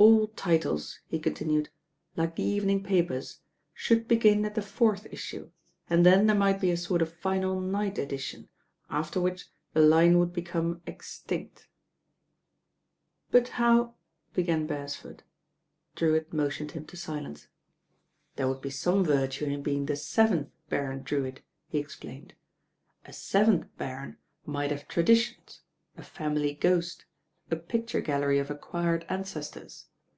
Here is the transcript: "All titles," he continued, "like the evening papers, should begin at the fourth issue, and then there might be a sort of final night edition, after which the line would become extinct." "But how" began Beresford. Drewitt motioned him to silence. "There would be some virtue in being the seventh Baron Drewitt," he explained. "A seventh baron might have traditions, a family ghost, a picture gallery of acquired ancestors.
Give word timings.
"All 0.00 0.28
titles," 0.28 0.98
he 1.08 1.18
continued, 1.18 1.68
"like 2.16 2.34
the 2.34 2.42
evening 2.42 2.82
papers, 2.82 3.40
should 3.74 4.08
begin 4.08 4.46
at 4.46 4.54
the 4.54 4.62
fourth 4.62 5.06
issue, 5.10 5.50
and 5.90 6.06
then 6.06 6.24
there 6.26 6.34
might 6.36 6.58
be 6.58 6.70
a 6.70 6.76
sort 6.78 7.02
of 7.02 7.12
final 7.12 7.60
night 7.60 7.98
edition, 7.98 8.48
after 8.88 9.20
which 9.20 9.50
the 9.74 9.82
line 9.82 10.18
would 10.18 10.32
become 10.32 10.80
extinct." 10.86 11.68
"But 13.30 13.48
how" 13.60 13.96
began 14.32 14.66
Beresford. 14.66 15.22
Drewitt 15.96 16.32
motioned 16.32 16.70
him 16.70 16.86
to 16.86 16.96
silence. 16.96 17.48
"There 18.36 18.48
would 18.48 18.62
be 18.62 18.70
some 18.70 19.04
virtue 19.04 19.44
in 19.44 19.62
being 19.62 19.84
the 19.84 19.96
seventh 19.96 20.48
Baron 20.70 21.02
Drewitt," 21.02 21.42
he 21.68 21.76
explained. 21.78 22.32
"A 23.04 23.12
seventh 23.12 23.66
baron 23.76 24.16
might 24.46 24.70
have 24.70 24.88
traditions, 24.88 25.60
a 25.98 26.02
family 26.02 26.54
ghost, 26.54 27.04
a 27.50 27.56
picture 27.56 28.00
gallery 28.00 28.38
of 28.38 28.50
acquired 28.50 29.04
ancestors. 29.10 29.88